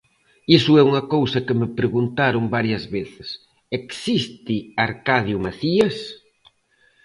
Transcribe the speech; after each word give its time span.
Iso 0.57 0.71
é 0.81 0.83
unha 0.89 1.03
cousa 1.13 1.43
que 1.45 1.57
me 1.61 1.67
preguntaron 1.79 2.45
varias 2.55 2.83
veces: 2.95 3.27
Existe 3.79 4.55
Arcadio 4.87 5.37
Macías? 5.45 5.97